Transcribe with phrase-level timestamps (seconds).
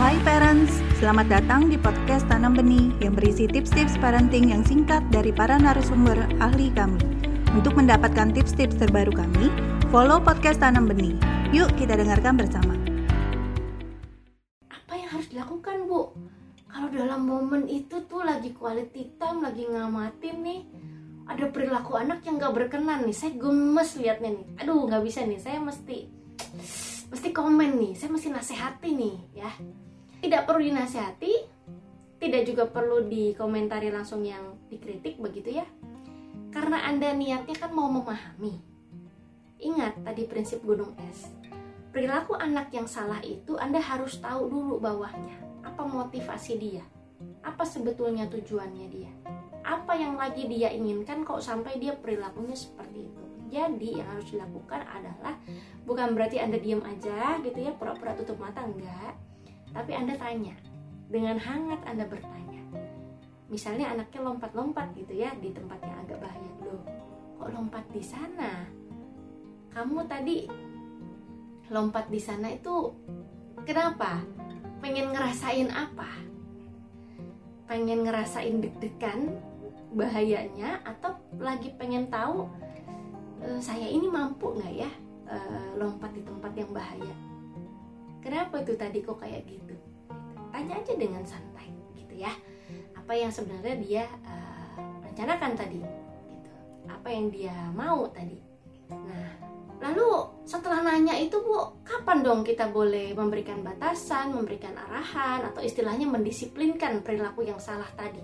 [0.00, 5.36] Hai parents, selamat datang di podcast Tanam Benih yang berisi tips-tips parenting yang singkat dari
[5.36, 6.96] para narasumber ahli kami.
[7.52, 9.52] Untuk mendapatkan tips-tips terbaru kami,
[9.92, 11.12] follow podcast Tanam Benih.
[11.52, 12.72] Yuk kita dengarkan bersama.
[14.72, 16.16] Apa yang harus dilakukan bu?
[16.72, 20.60] Kalau dalam momen itu tuh lagi quality time, lagi ngamatin nih,
[21.28, 24.46] ada perilaku anak yang gak berkenan nih, saya gemes liatnya nih.
[24.64, 26.08] Aduh nggak bisa nih, saya mesti
[27.12, 29.52] mesti komen nih, saya mesti nasihati nih ya.
[30.22, 31.34] Tidak perlu dinasihati,
[32.22, 35.66] tidak juga perlu dikomentari langsung yang dikritik begitu ya.
[36.54, 38.62] Karena Anda niatnya kan mau memahami.
[39.58, 41.26] Ingat tadi prinsip gunung es.
[41.90, 45.42] Perilaku anak yang salah itu Anda harus tahu dulu bawahnya.
[45.66, 46.86] Apa motivasi dia?
[47.42, 49.10] Apa sebetulnya tujuannya dia?
[49.66, 53.24] Apa yang lagi dia inginkan kok sampai dia perilakunya seperti itu?
[53.50, 55.34] Jadi yang harus dilakukan adalah
[55.82, 59.31] bukan berarti Anda diam aja gitu ya, pura-pura tutup mata enggak.
[59.72, 60.54] Tapi Anda tanya.
[61.12, 62.62] Dengan hangat Anda bertanya.
[63.52, 66.52] Misalnya anaknya lompat-lompat gitu ya di tempat yang agak bahaya.
[66.64, 66.80] Loh,
[67.36, 68.64] kok lompat di sana?
[69.72, 70.48] Kamu tadi
[71.68, 72.92] lompat di sana itu
[73.64, 74.24] kenapa?
[74.80, 76.08] Pengen ngerasain apa?
[77.68, 79.36] Pengen ngerasain deg-degan
[79.92, 82.48] bahayanya atau lagi pengen tahu
[83.44, 84.90] e, saya ini mampu nggak ya
[85.28, 85.36] e,
[85.76, 87.14] lompat di tempat yang bahaya
[88.22, 89.74] kenapa itu tadi kok kayak gitu?
[90.54, 92.32] Tanya aja dengan santai gitu ya.
[92.96, 94.34] Apa yang sebenarnya dia e,
[95.10, 95.82] rencanakan tadi
[96.30, 96.50] gitu.
[96.86, 98.52] Apa yang dia mau tadi
[99.00, 99.28] nah
[99.82, 100.08] lalu
[100.46, 107.02] setelah nanya itu bu kapan dong kita boleh memberikan batasan memberikan arahan atau istilahnya mendisiplinkan
[107.02, 108.22] perilaku yang salah tadi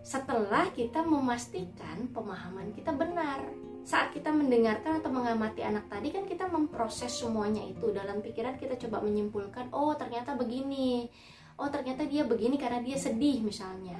[0.00, 3.44] setelah kita memastikan pemahaman kita benar.
[3.80, 8.76] Saat kita mendengarkan atau mengamati anak tadi kan kita memproses semuanya itu dalam pikiran kita
[8.76, 11.08] coba menyimpulkan, oh ternyata begini.
[11.56, 13.96] Oh ternyata dia begini karena dia sedih misalnya.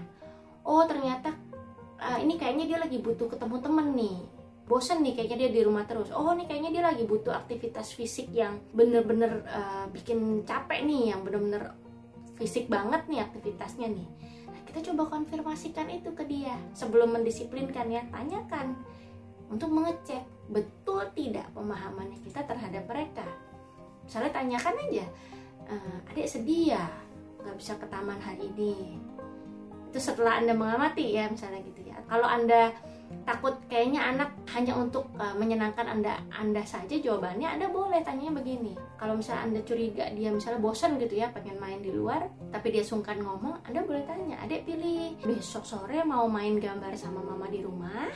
[0.65, 1.33] Oh ternyata
[1.97, 4.19] uh, ini kayaknya dia lagi butuh ketemu temen nih.
[4.69, 6.13] Bosen nih kayaknya dia di rumah terus.
[6.13, 11.25] Oh ini kayaknya dia lagi butuh aktivitas fisik yang bener-bener uh, bikin capek nih, yang
[11.25, 11.73] bener-bener
[12.37, 14.09] fisik banget nih aktivitasnya nih
[14.71, 18.07] kita coba konfirmasikan itu ke dia sebelum mendisiplinkan ya.
[18.15, 18.79] Tanyakan
[19.51, 23.27] untuk mengecek betul tidak pemahamannya kita terhadap mereka.
[24.07, 25.07] Misalnya tanyakan aja
[25.67, 25.75] e,
[26.15, 26.87] adik sedih ya?
[27.43, 28.95] Nggak bisa ke taman hari ini.
[29.91, 31.99] Itu setelah anda mengamati ya misalnya gitu ya.
[32.07, 32.71] Kalau anda
[33.27, 38.75] takut kayaknya anak hanya untuk uh, menyenangkan anda anda saja jawabannya anda boleh tanya begini.
[38.99, 42.83] Kalau misalnya anda curiga dia misalnya bosan gitu ya pengen main di luar tapi dia
[42.83, 47.63] sungkan ngomong anda boleh tanya adek pilih besok sore mau main gambar sama mama di
[47.63, 48.11] rumah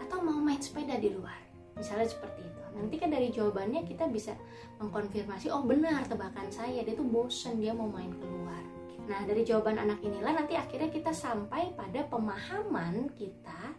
[0.00, 1.40] atau mau main sepeda di luar?
[1.76, 2.62] Misalnya seperti itu.
[2.76, 4.36] Nanti kan dari jawabannya kita bisa
[4.80, 8.62] mengkonfirmasi oh benar tebakan saya dia tuh bosan dia mau main keluar.
[9.10, 13.74] Nah, dari jawaban anak inilah nanti akhirnya kita sampai pada pemahaman kita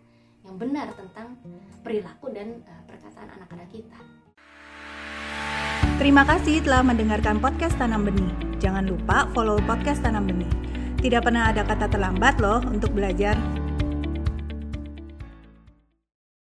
[0.45, 1.37] yang benar tentang
[1.85, 3.99] perilaku dan uh, perkataan anak-anak kita.
[6.01, 8.33] Terima kasih telah mendengarkan podcast Tanam Benih.
[8.57, 10.49] Jangan lupa follow podcast Tanam Benih.
[10.97, 13.37] Tidak pernah ada kata terlambat loh untuk belajar.